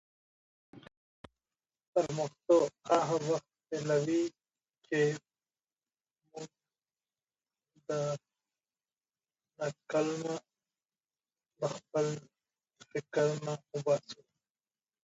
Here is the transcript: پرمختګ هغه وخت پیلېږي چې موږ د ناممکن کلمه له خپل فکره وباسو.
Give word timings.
پرمختګ 1.91 2.63
هغه 2.91 3.17
وخت 3.29 3.49
پیلېږي 3.67 4.23
چې 4.85 5.01
موږ 6.31 6.49
د 7.87 7.89
ناممکن 9.57 9.83
کلمه 9.91 10.35
له 11.59 11.67
خپل 11.75 12.05
فکره 12.89 13.55
وباسو. 13.73 14.19